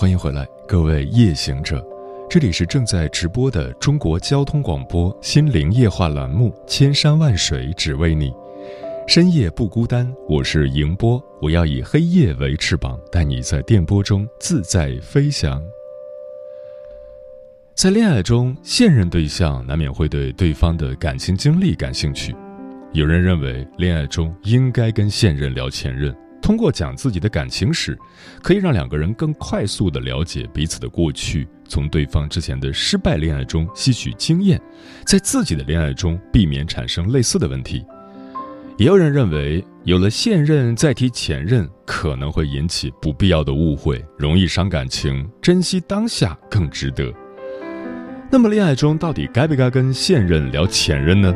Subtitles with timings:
[0.00, 1.86] 欢迎回来，各位夜行者，
[2.26, 8.30] 这里是正在直播的中国交通广播心灵夜话栏目《千山万水只为你》，
[9.06, 15.62] 深夜不孤单，我是迎波，我要以黑夜为翅膀，带你在电波中自在飞翔。
[17.74, 22.34] 在恋爱中，现任对象难免会对对方的感情经历感兴趣，
[22.94, 26.16] 有人认为恋爱中应该跟现任聊前任。
[26.42, 27.98] 通过讲自己的感情史，
[28.42, 34.60] 可以让两个人更快速地了解彼此的过去，从对方之前的失败恋爱中吸取经验，
[35.04, 37.84] 在自己的恋爱中避免产生类似的问题。
[38.78, 47.12] 也有人认为，有了现任再提前任，可能会引起不必要的误会，容易伤感情，珍惜当下更值得。
[48.30, 51.34] 那么，恋爱中到底该不该跟现任聊前任呢？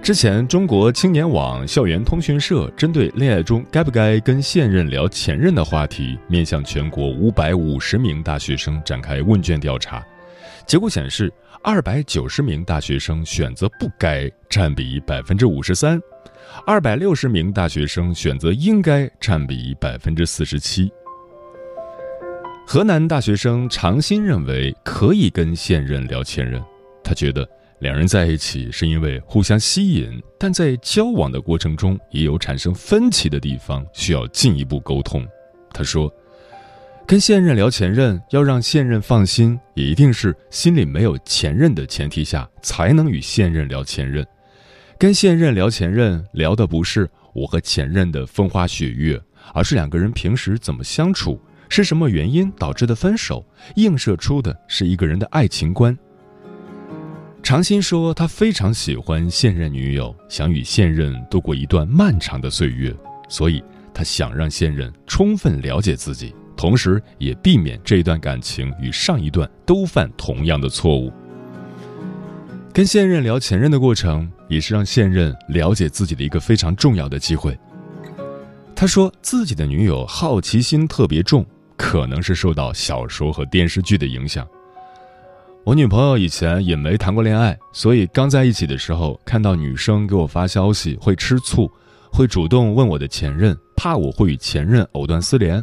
[0.00, 10.02] 之前，中国青年网校园通讯社针对恋爱中该不该跟现任聊前任的话题，面向全国五百五十名大学生展开问卷调查。
[10.66, 11.30] 结果显示，
[11.62, 15.98] 二百九十名大学生选择不该，占比百分之五十三；
[16.64, 20.90] 二百六十名大学生选择应该，占比百分之四十七。
[22.66, 26.62] 河南大学生常新认为可以跟现任聊前任，
[27.04, 27.46] 他觉得。
[27.80, 35.24] 两人在一起是因为互相吸引，但在交往的过程中也有产生分歧的地方，需要进一步沟通。
[35.72, 36.12] 他说
[37.06, 44.26] ：“跟现任聊前任，要让现任放心，也一定是心里没有前任的前提下，才能与现任聊前任。
[44.98, 49.20] 跟现任聊前任，聊的不是我和前任的风花雪月，
[49.54, 53.46] 而是两个人平时怎么相处，是什么原因导致的分手，
[53.76, 55.96] 映射出的是一个人的爱情观。”
[57.42, 62.94] 常新说，他非常喜欢现任女友，想与现任度过一段漫长的岁月，
[63.28, 63.62] 所以
[63.94, 71.10] 他想让现任充分了解自己，同时也避免这一段感情与上一段都犯同样的错误。
[72.70, 77.58] 跟现任聊前任的过程，也是让现任了解自己的一个非常重要的机会。
[78.76, 81.46] 他说，自己的女友好奇心特别重，
[81.76, 84.46] 可能是受到小说和电视剧的影响。
[85.68, 91.70] 我女朋友以前也没谈过恋爱，所以刚在一起的时候，看到女生给我发消息会吃醋，
[92.10, 95.62] 会主动问我的前任，怕我会与前任藕断丝连。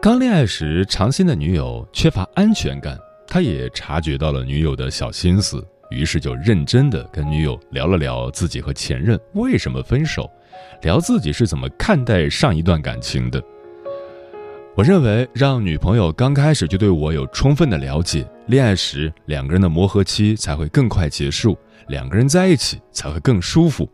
[0.00, 2.96] 刚恋爱时，长新的女友缺乏安全感，
[3.26, 10.30] 他也察觉到了女友的小心思，于是就认真的跟女友聊了聊自己和前任为什么分手，
[10.82, 13.42] 聊自己是怎么看待上一段感情的。
[14.80, 21.54] 我认为，让女朋友刚开始就对我有充分的了解，恋爱时两个人的磨合期才会更快结束，
[21.88, 23.86] 两个人在一起才会更舒服。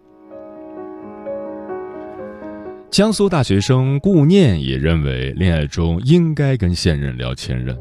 [2.89, 7.77] 江苏大学生顾念也认为，恋爱中应该跟现任聊前任。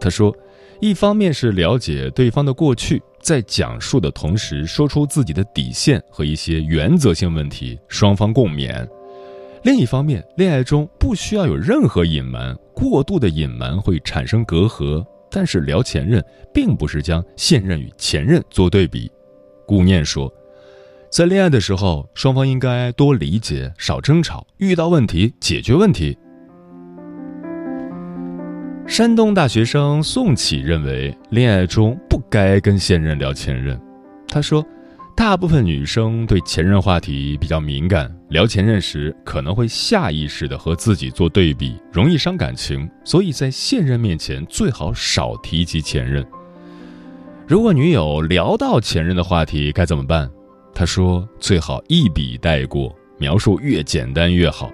[0.00, 0.34] 他说，
[0.80, 8.84] 一方面是了解对方的过去，在讲述的同时说出自己的底线和一些原则性问题，双方共勉。
[9.62, 15.04] 另一方面，恋爱中不需要有任何隐瞒，过度的隐瞒会产生隔阂。
[15.30, 16.24] 但是聊前任，
[16.54, 19.10] 并不是将现任与前任做对比。
[19.66, 20.32] 顾念说，
[21.10, 26.16] 在恋爱的时候，双方应该多理解，少争吵，遇到问题解决问题。
[28.86, 33.78] 山东大学生宋启认为，恋爱中不该跟现任聊前任。
[34.28, 34.64] 他说。
[35.18, 42.88] 大部分女生对前任话题比较敏感，聊前任时可能会下意识的和自己做对比，容易伤感情。
[43.02, 46.24] 所以在现任面前最好少提及前任。
[47.48, 50.30] 如果女友聊到前任的话题该怎么办？
[50.72, 54.70] 他说最好一笔带过，描述越简单越好。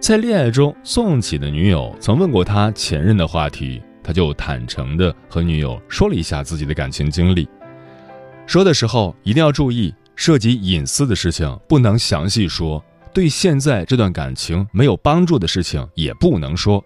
[0.00, 7.48] 在恋爱中，宋启的女友曾问过他前任的话题，他就坦诚的和女友说了一下自己的感情经历。
[8.46, 12.80] 说的时候一定要注意，涉及隐私的事情不能详细说；
[13.12, 16.82] 对现在这段感情没有帮助的事情也不能说。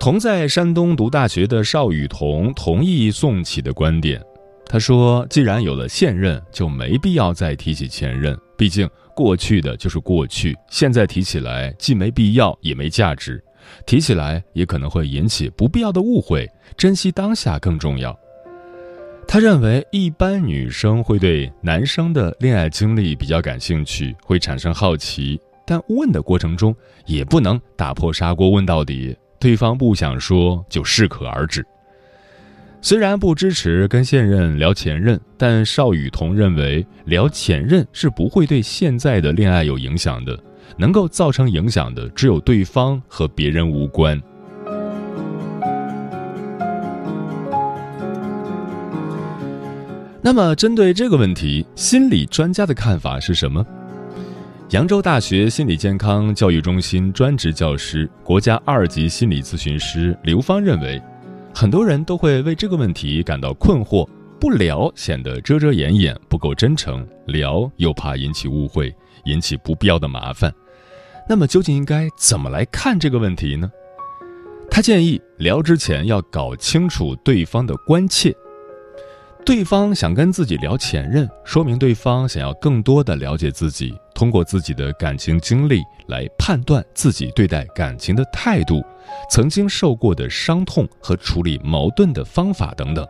[0.00, 4.20] 同在山东读大学的邵雨桐同意宋启的观点，
[4.66, 13.42] 他说：“既然有了现任，就没必要再提起前任，毕竟过去的就是过去，现在提起来既没必要也没价值，
[13.86, 16.46] 提起来也可能会引起不必要的误会。
[16.76, 18.14] 珍惜当下更重要。
[19.26, 26.74] 他认为，一般女生会对男生的恋爱经历比较感兴趣，会产生好奇，但问的过程中
[27.04, 31.66] 也不能打破砂锅问到底，对方不想说就适可而止。
[32.80, 40.38] 虽然不支持跟现任聊前任，但邵雨桐认为聊前任是不会对现在的恋爱有影响的，
[40.76, 44.20] 能够造成影响的只有对方和别人无关。
[50.26, 53.62] 那么，针对这个问题，心理专家的看法是什么？
[54.70, 60.98] 扬州大学心理健康教育中心专职教师、国家二级心理咨询师刘芳认为，
[61.54, 64.08] 很多人都会为这个问题感到困惑：
[64.40, 68.90] 不聊显得遮遮掩掩，不够真诚；聊又怕引起误会，
[69.26, 70.50] 引起不必要的麻烦。
[71.28, 73.70] 那么，究竟应该怎么来看这个问题呢？
[74.70, 78.34] 他建议聊之前要搞清楚对方的关切。
[79.44, 88.82] 对方想跟自己聊前任，说明对方想要更多的了解自己，通过自己的感情经历来判断自己对待感情的态度，
[89.30, 93.06] 曾经受过的伤痛和处理矛盾的方法等等。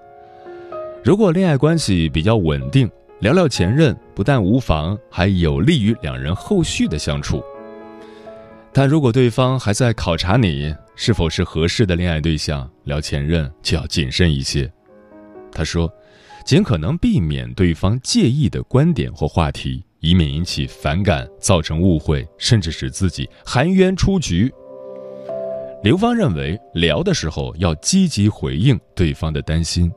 [1.05, 2.91] 如果恋爱关系比较稳定，
[3.21, 7.41] 聊聊前任不但无妨，还有利于两人后续的相处。
[8.73, 14.69] 但如果对方还在考察你是否是合适的恋爱对象，聊前任就要谨慎一些。
[15.53, 15.89] 他说。
[16.45, 24.53] 尽可能避免对方介意的观点或话题，以免引起反感，造成误会，甚至使自己含冤出局。
[25.83, 29.91] 刘芳认为，聊的时候要积极回应对方的担心。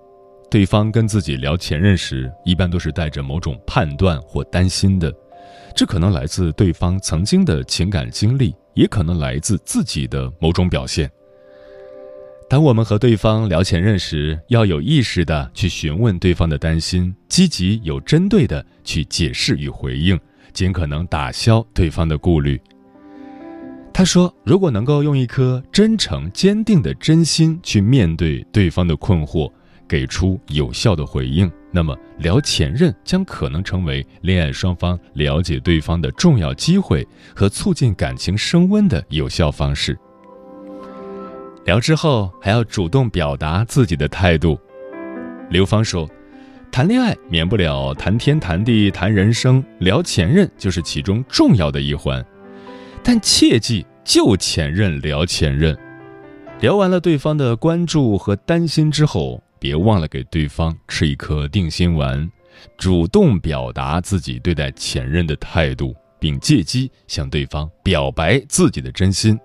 [0.50, 5.14] 对方跟自己聊前任时，一般都是带着某种判断或担心的，
[5.76, 11.12] 这可能来自对方曾经的情感经历，也可能来自自己的某种表现。
[12.50, 20.18] 当我们和对方聊前任时，要有意识的去询问对方的担心，积极有针对的去解释与回应，
[20.54, 22.58] 尽可能打消对方的顾虑。
[23.94, 29.52] 他说：“如果能够用一颗真诚坚定的真心去面对对方的困惑，
[29.86, 37.06] 给出有效的回应，那么聊前任将可能成为恋爱双方了解对方的重要机会
[37.36, 40.00] 和促进感情升温的有效方式。”
[41.68, 44.58] 聊之后还要主动表达自己的态度。
[45.50, 46.10] 刘芳说
[46.72, 52.26] ：“谈恋爱免不了谈天谈地谈人生，聊前任就是其中重要的一环，
[53.04, 55.78] 但切记就前任聊前任。
[56.62, 62.32] 聊完了对方的关注和担心之后，别忘了给对方吃一颗定心丸，
[62.78, 69.38] 主动表达自己对待前任的态度，并借机向对方表白自己的真心。”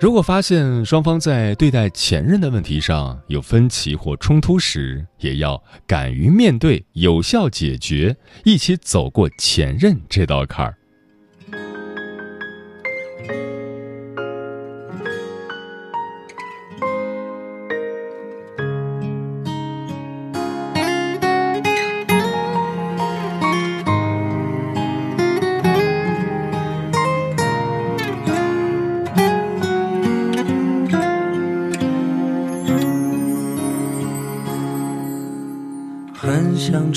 [0.00, 10.78] 如果发现双方在对待前任的问题上有分歧或冲突时，也要敢于面对、有效解决，一起走过前任这道坎儿。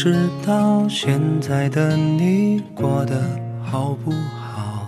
[0.01, 3.22] 不知道现在的你过得
[3.63, 4.88] 好不好？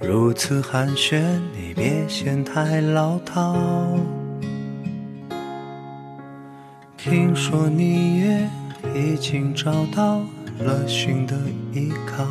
[0.00, 1.22] 如此寒暄，
[1.54, 3.56] 你别嫌太老套。
[6.98, 8.50] 听说你也
[8.92, 10.18] 已经找到
[10.58, 11.36] 了新的
[11.72, 12.26] 依靠，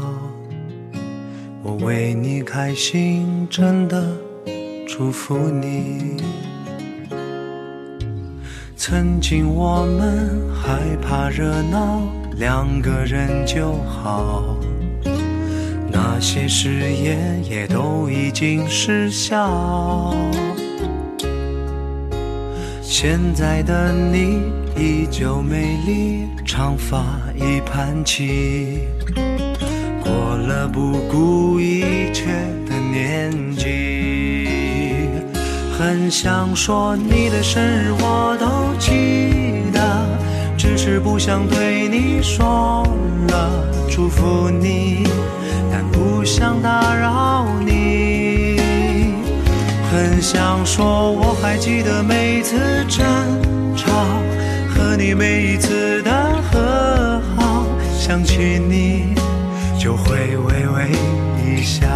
[1.63, 4.11] 我为你开心，真的
[4.85, 6.17] 祝福你。
[8.81, 12.01] 曾经我们害怕热闹，
[12.37, 14.55] 两个人就好。
[15.91, 20.15] 那些誓言也都已经失效。
[22.81, 24.43] 现在的你
[24.77, 27.03] 依旧美丽，长发
[27.35, 28.79] 已盘起，
[30.01, 32.27] 过了不顾一切
[32.65, 33.78] 的年纪。
[35.79, 39.79] 很想说你的生日我都记得，
[40.57, 42.83] 只是不想对你说
[43.29, 43.49] 了
[43.89, 45.07] 祝福你，
[45.71, 48.57] 但不想打扰你。
[49.89, 52.57] 很想说我还记得每次
[52.89, 53.01] 争
[53.77, 53.89] 吵
[54.67, 56.11] 和你每一次的
[56.51, 57.65] 和好，
[57.97, 59.15] 想起你
[59.79, 60.91] 就会微微
[61.41, 61.87] 一笑。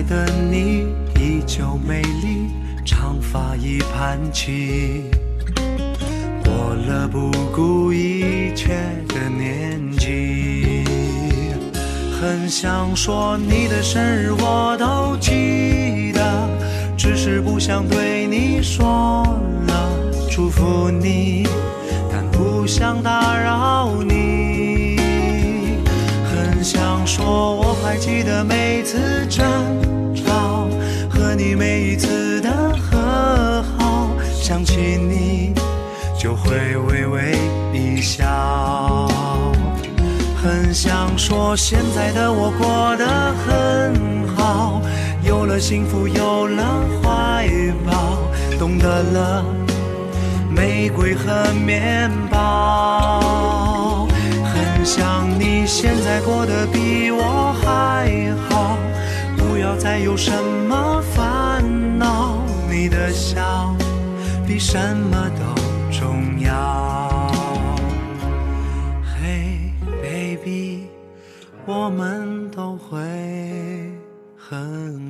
[0.00, 0.86] 现在的你
[1.18, 2.48] 依旧美丽，
[2.86, 5.04] 长发已盘起，
[6.42, 8.68] 过了不顾一切
[9.08, 10.84] 的年纪。
[12.18, 16.48] 很想说你的生日我都记得，
[16.96, 19.22] 只是不想对你说
[19.66, 19.90] 了
[20.30, 21.46] 祝福你，
[22.10, 24.09] 但不想打扰你。
[27.90, 29.42] 还记得每次争
[30.14, 30.68] 吵
[31.10, 35.52] 和你每一次的和好，想起你
[36.16, 37.36] 就会微微
[37.72, 39.08] 一笑。
[40.40, 44.80] 很想说，现在的我过得很好，
[45.24, 47.48] 有了幸福，有了怀
[47.84, 48.18] 抱，
[48.56, 49.44] 懂得了
[50.48, 53.69] 玫瑰和面包。
[54.84, 58.78] 想你现在过得比我还好，
[59.36, 60.32] 不要再有什
[60.68, 61.62] 么烦
[61.98, 62.36] 恼，
[62.70, 63.74] 你的笑
[64.46, 65.42] 比什么都
[65.92, 67.30] 重要。
[69.04, 69.72] 嘿
[70.02, 70.86] ，baby，
[71.66, 72.98] 我们都会
[74.36, 75.09] 很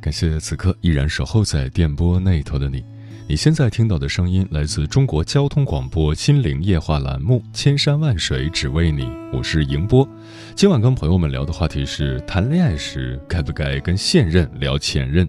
[0.00, 2.82] 感谢此刻依然守候在电波那头的你。
[3.28, 10.08] 你现在听到的声音来自中国交通广播心灵夜话栏目《千山万水只为你》，我是迎波。
[10.56, 15.28] 今晚跟朋友们聊的话题是：谈恋爱时该不该跟现任聊前任？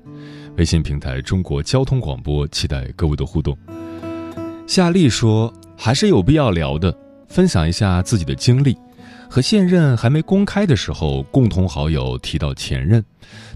[0.55, 3.57] 微信平台中国交通广播，期待各位的互动。
[4.65, 6.97] 夏丽说：“还是有必要聊的，
[7.27, 8.77] 分享一下自己的经历。
[9.31, 13.01] 和现任还没公开的时候，共同好友提到前任，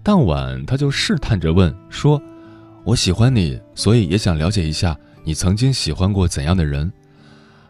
[0.01, 2.21] 当晚他就试探着问说。”
[2.85, 6.89] 我喜欢你，所以也想了解一下你曾经喜欢过怎样的人。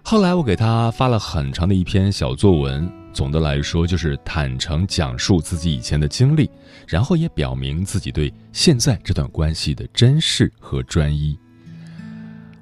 [0.03, 6.47] 后来我给他发了很长的一篇小作文，总的来说就是坦诚讲述自己以前的经历，
[6.85, 11.35] 然后也表明自己对现在这段关系的珍视和专一。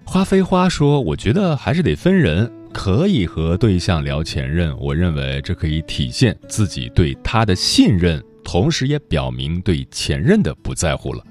[0.05, 11.23] 花非花说：“我觉得还是得分人，可以和对象聊前任，我认为这可以体现自己对他的信任，同时也表明对前任的不在乎了。”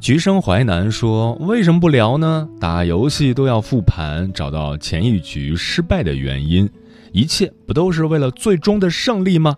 [0.00, 2.48] 橘生淮南说：“为什么不聊呢？
[2.60, 6.70] 打游戏都要复盘，找到前一局失败的原因，
[7.10, 9.56] 一切不都是为了最终的胜利吗？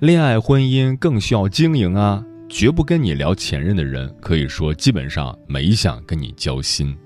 [0.00, 2.24] 恋爱婚姻更需要经营啊！
[2.48, 6.96] 绝不跟你聊前任的人，可以说基本上没想跟你交心。”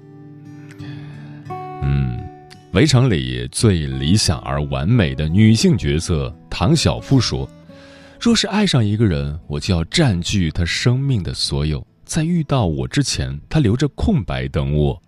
[1.83, 2.19] 嗯，
[2.73, 7.49] 围城里最理想而完美的女性角色唐晓芙说
[8.21, 15.03] ：“若是爱上一个人，我就要占据他生命的所有。”在遇到我之前，他留着空白等我。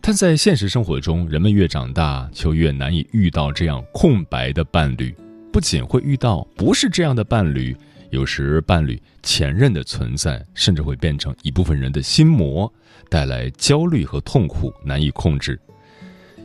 [0.00, 5.14] 但在现实生活中，人们越长大，就越难以遇到这样空白的伴侣。
[5.52, 7.76] 不仅会遇到不是这样的伴侣，
[8.08, 12.72] 有时伴侣前任的存在，甚至会变成一部分人的心魔，
[13.10, 15.60] 带来焦虑和痛苦，难以控制。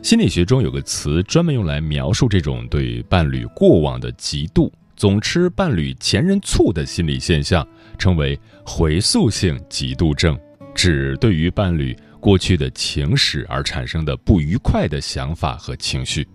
[0.02, 4.70] 心理学中有个词专门用来描述这种对伴侣过往的嫉妒。
[4.96, 7.66] 总吃伴侣前任醋的心理现象，
[7.98, 10.38] 称为回溯性嫉妒症，
[10.74, 16.26] 指对于伴侣过去的情史而产生的不愉快的想法和情绪。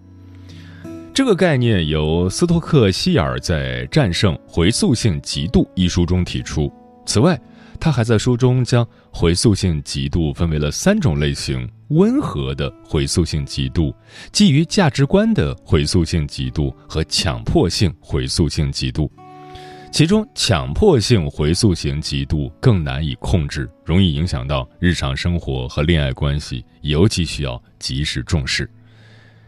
[1.14, 6.72] 这个概念由斯托克希尔在《战胜回溯性嫉妒》一书中提出。
[7.06, 7.40] 此外，
[7.80, 13.94] 他还在书中将回溯性嫉妒分为了三种类型：温和的回溯性嫉妒、
[14.32, 19.10] 基于价值观的回溯性嫉妒和强迫性回溯性嫉妒。
[19.92, 28.70] 其中强迫性回溯型嫉妒更难以控制，容易影响到日常生活和恋爱关系，尤其需要及时重视。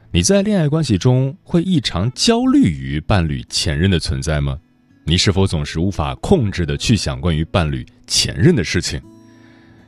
[0.10, 4.58] 你在恋爱关系中会异常焦虑于伴侣前任的存在吗？
[5.06, 9.02] 你是否总是无法控制的去想关于伴侣前任的事情？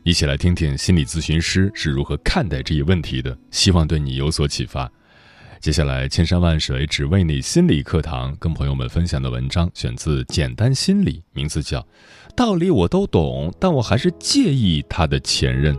[0.09, 4.91] 一起来听听心理咨询师是如何看待这一问题的，希望对你有所启发。
[5.59, 11.79] 接下来，千山万水只为你心理课堂，跟朋友们分享的文章选自《简单心理》，名字叫
[12.35, 15.75] 《道理我都懂，但我还是介意他的前任》。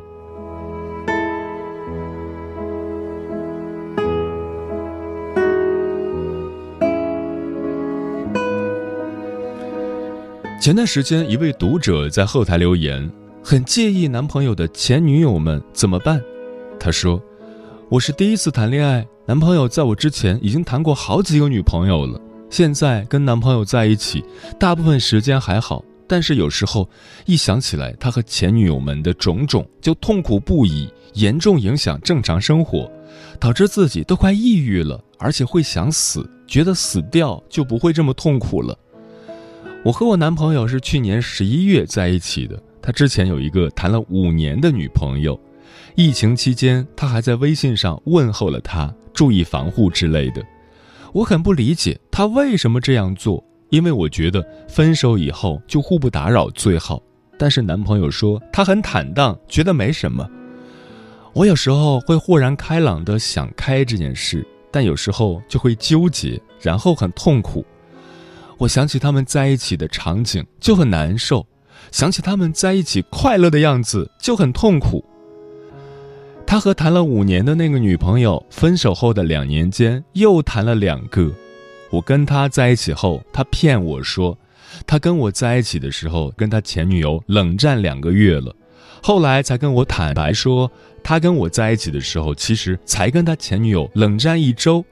[10.63, 13.11] 前段时间，一位读者在后台留言，
[13.43, 16.23] 很介意男朋友的前女友们怎么办？
[16.79, 17.21] 他说
[17.89, 22.21] ：“我是第一次谈恋爱。”男朋友在我之前已经谈过好几个女朋友了，
[22.51, 24.23] 现在跟男朋友在一起，
[24.59, 26.89] 大部分时间还好，但是有时候
[27.25, 32.91] 一想起来他和前女友们的种种，就痛苦不已，严重影响正常生活，
[33.39, 38.77] 导致自己都快抑郁了，而且会想死，觉得死掉就不会这么痛苦了。
[39.83, 45.39] 我和我男朋友是去年十一月在一起的，他之前有一个谈了五年的女朋友，
[45.95, 48.93] 疫情期间他还在微信上问候了她。
[49.13, 50.43] 注意防护之类的，
[51.13, 57.03] 我很不理解他为什么这样做，因为我觉得分手以后就互不打扰最好。
[57.37, 60.27] 但是男朋友说他很坦荡，觉得没什么。
[61.33, 67.67] 我有时候会豁然开朗的想开这件事，但有时候就会纠结，然后很痛苦。
[68.57, 71.45] 我想起他们在一起的场景就很难受，
[71.91, 75.05] 想起他们在一起快乐的样子就很痛苦。
[76.47, 81.33] 他和谈了五年的那个女朋友分手后的两年间又谈了两个。
[81.91, 84.37] 我跟他在一起后，他骗我说，
[84.87, 88.55] 他跟我在一起的时候跟他前女友冷战两个月了，
[89.03, 90.71] 后来才跟我坦白说，
[91.03, 94.85] 他跟我在一起的时候其实才跟他前女友冷战一周。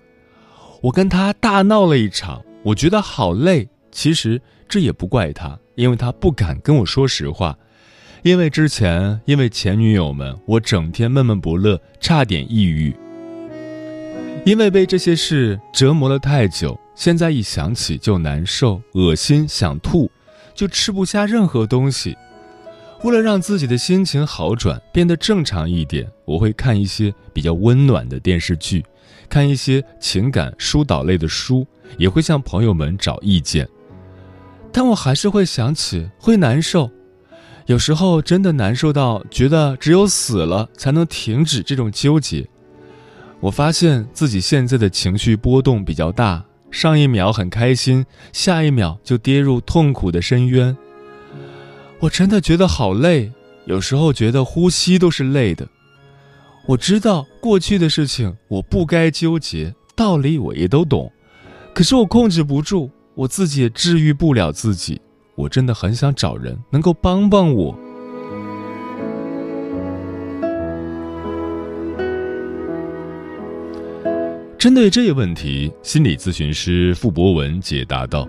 [0.80, 3.68] 我跟他大闹了一场，我觉得好累。
[3.90, 7.56] 其实这也不怪他，因为他不敢跟我说实话。
[8.24, 12.94] 因为之前因为前女友们，我整天闷闷不乐，差点抑郁。
[14.44, 20.10] 因为被这些事折磨了太久，现在一想起就难受、恶心、想吐，
[20.52, 22.16] 就吃不下任何东西。
[23.04, 28.84] 为了让自己的心情好转，变得正常一点，我会看一些比较温暖的电视剧，
[29.28, 31.64] 看一些情感疏导类的书，
[31.98, 33.68] 也会向朋友们找意见。
[34.72, 36.90] 但我还是会想起，会难受。
[37.66, 42.48] 有时候真的难受到觉得只有死了才能停止这种纠结。
[43.40, 50.76] 我发现自己现在的情绪波动比较大，上一秒很开心，下一秒就跌入痛苦的深渊。
[52.00, 53.32] 我真的觉得好累，
[53.66, 55.68] 有时候觉得呼吸都是累的。
[56.66, 61.12] 我知道过去的事情我不该纠结，道理我也都懂，
[61.74, 65.00] 可是我控制不住，我自己也治愈不了自己。
[65.34, 67.76] 我真的很想找人能够帮帮我。
[74.56, 78.28] 针对这一问题，心理咨询师傅博文解答道：“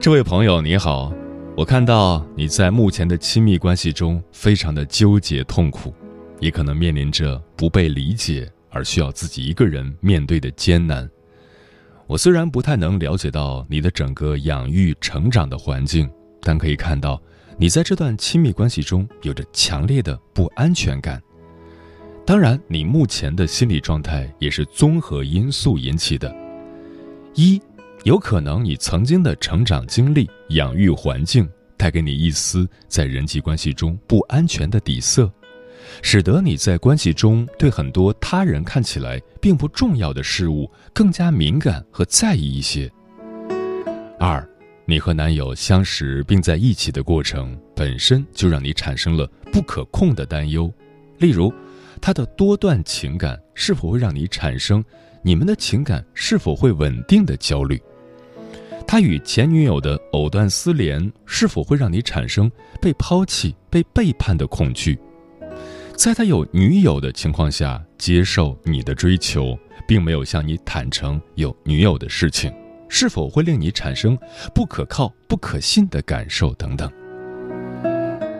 [0.00, 1.12] 这位朋友你好，
[1.56, 5.94] 我看到你在目前的亲密关系中非常的纠结痛苦，
[6.40, 11.08] 也可能面临着不被理解而需要自己一个人面对的艰难。”
[12.06, 16.08] 我虽然不太能了解到你的整个养育成长的环境，
[16.40, 17.20] 但可以看到
[17.58, 21.20] 你在这段亲密关系中有着强烈的不安全感。
[22.24, 26.34] 当然，你目前的心理状态也是综合因素引起的。
[27.34, 27.60] 一，
[28.04, 35.30] 有可能你曾经的成长经历、养育环境带给你一丝在人际关系中不安全的底色。
[36.02, 42.90] 使得你在关系中对很多他人看起来并不重要的事物更加敏感和在意一些。
[44.18, 44.46] 二，
[44.84, 50.72] 你和男友相识并在一起的过程本身就让你产生了不可控的担忧，
[51.18, 51.52] 例如，
[52.00, 54.84] 他的多段情感是否会让你产生
[55.22, 57.80] 你们的情感是否会稳定的焦虑？
[58.86, 62.48] 他与前女友的藕断丝连是否会让你产生
[62.80, 64.96] 被抛弃、被背叛的恐惧？
[65.96, 72.52] 在他有女友的情况下接受你的追求，并没有向你坦诚有女友的事情，
[72.86, 74.16] 是否会令你产生
[74.54, 76.92] 不可靠、不可信的感受等等？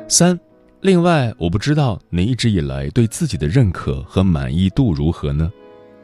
[0.07, 0.39] 三，
[0.83, 5.51] 另外，我不知道你一直以来对自己的认可和满意度如何呢？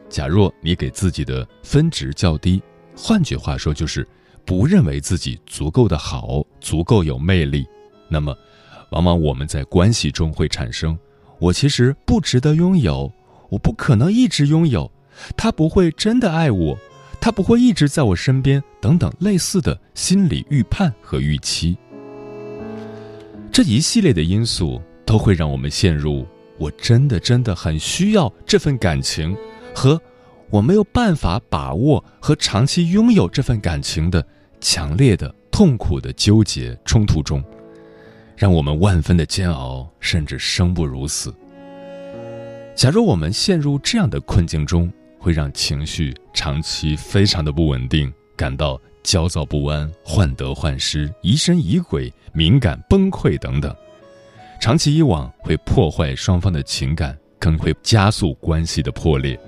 [0.09, 2.61] 假若你给自己的分值较低，
[2.95, 4.07] 换句话说就是
[4.43, 7.63] 不认为自己足够的好，足够有魅力，
[8.09, 8.35] 那么，
[8.89, 10.97] 往往我们在关系中会产生
[11.43, 13.11] “我其实不值得拥有，
[13.49, 14.89] 我不可能一直拥有，
[15.35, 16.77] 他不会真的爱我，
[17.19, 21.77] 他不会一直在我身边”等等类似的心理预判和预期。
[23.51, 26.25] 这一系列的因素都会让我们陷入
[26.57, 29.35] “我真的真的很需要这份感情”
[29.75, 30.01] 和。
[30.49, 34.25] 我没有办法把握和长期拥有这份感情的
[34.61, 37.43] 强烈的、痛苦的纠结冲突中，
[38.35, 41.33] 让我们万分的煎熬，甚至生不如死。
[42.75, 53.73] 假如我们陷入这样的困境中，会让情绪长期非常的不稳定，感到焦躁不安、患得患失、疑神疑鬼、敏感崩溃等等。
[54.59, 59.39] 长期以往会破坏双方的情感，更会加速关系的破裂。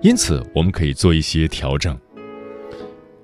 [0.00, 1.98] 因此，我们可以做一些调整。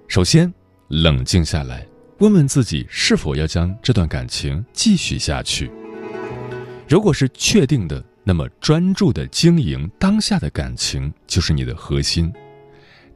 [0.08, 0.52] 首先，
[0.88, 1.86] 冷静下来，
[2.24, 5.70] 问问自己是否要将这段感情继续下去。
[6.88, 12.32] 如果是确定的，那么专注的经营当下的感情就是你的核心。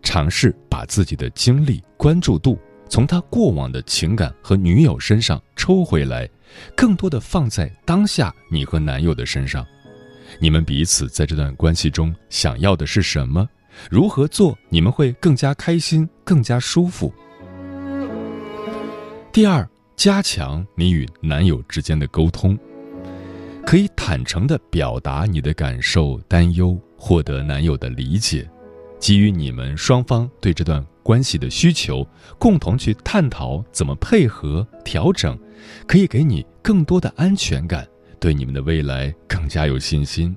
[0.03, 6.29] 尝试把自己的精力、关注度从他过往的情感和女友身上抽回来，
[6.77, 9.67] 更多的放在当下你和男友的身上。
[10.39, 13.49] 你们彼此在这段关系中想要的是什么？
[13.91, 17.11] 如何做你们会更加开心、更加舒服？
[19.39, 22.59] 第二，加强你与男友之间的沟通，
[23.65, 28.51] 可以坦诚地表达你的感受、担忧，获得男友的理解，
[28.99, 32.05] 基于你们双方对这段关系的需求，
[32.37, 35.39] 共同去探讨怎么配合调整，
[35.87, 37.87] 可以给你更多的安全感。
[38.19, 40.37] 对你们的未来更加有信心。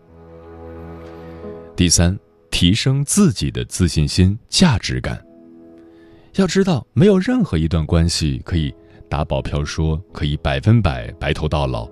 [1.75, 2.15] 第三，
[2.51, 5.19] 提升自己的自信心、价值感。
[6.35, 8.71] 要知道，没有任何一段关系可以
[9.11, 11.85] 打保票说可以百分百白头到老。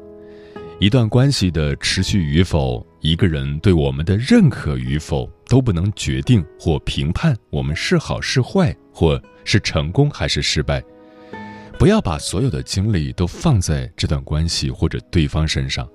[0.79, 10.81] 一段关系的持续与否，一个人对我们的认可与否，都不能决定或评判我们是好是坏，或是成功还是失败。
[11.77, 15.85] 不要把所有的精力都放在这段关系或者对方身上，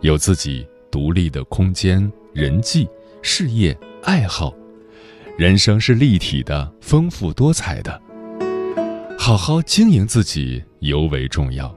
[0.00, 2.88] 有自己独立的空间、人际、
[3.20, 4.54] 事业、爱好，
[5.36, 8.00] 人生是立体的、丰富多彩的。
[9.18, 11.74] 好好经营自己尤为重要。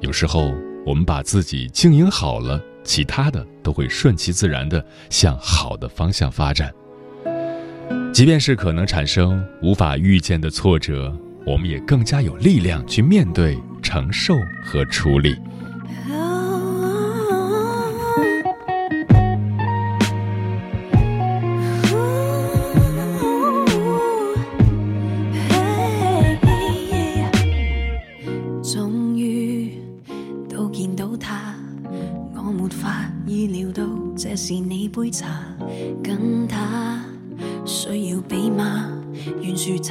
[0.00, 0.52] 有时候
[0.84, 6.72] 我们把自己经营好了，其他的都会顺其自然的向好的方向发展。
[8.12, 11.16] 即便是可能产生无法预见的挫折。
[11.46, 15.36] 我们也更加有力量去面对、承受和处理。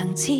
[0.06, 0.32] 层次。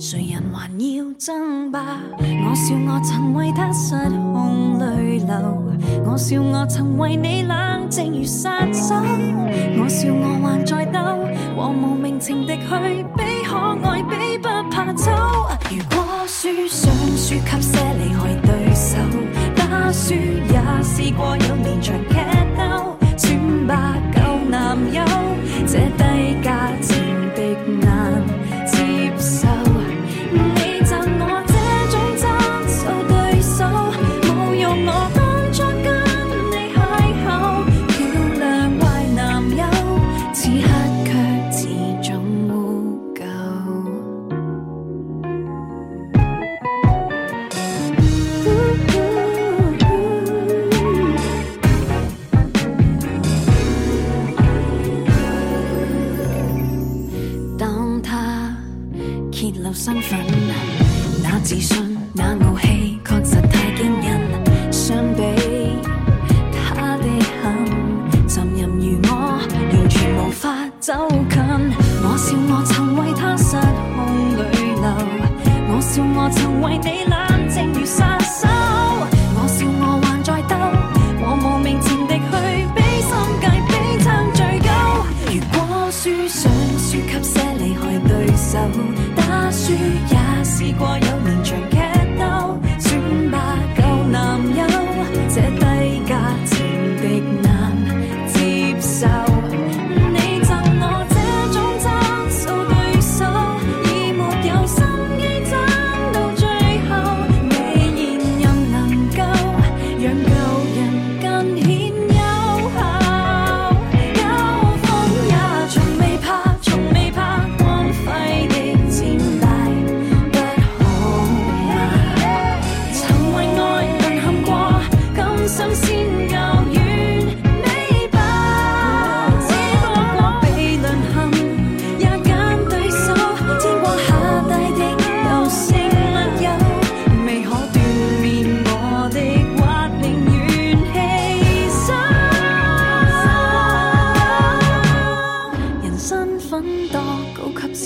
[0.00, 1.80] 谁人还要争霸？
[2.18, 3.94] 我笑我曾为他失
[4.32, 5.62] 控泪流，
[6.04, 8.96] 我笑我曾为你冷静如杀手，
[9.78, 10.98] 我笑我还在斗，
[11.56, 13.56] 和无名情敌去比可
[13.88, 15.10] 爱比不怕丑。
[15.70, 18.98] 如果输想输给些厉害对手，
[19.54, 22.16] 打输也试过有连场剧
[22.58, 25.04] 斗，算吧旧男友，
[25.66, 25.78] 这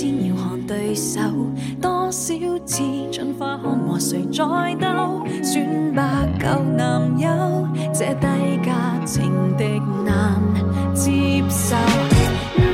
[0.07, 1.19] 天要看对手
[1.81, 2.37] 多少次
[3.11, 4.43] 进化看和谁再
[4.75, 9.65] 斗选拔旧男友这低价情敌
[10.05, 10.41] 难
[10.95, 11.11] 接
[11.49, 11.75] 受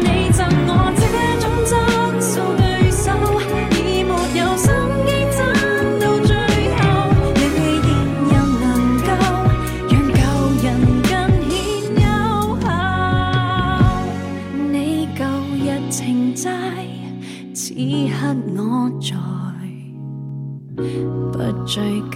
[0.02, 1.03] 你赠我
[21.74, 22.13] Jake.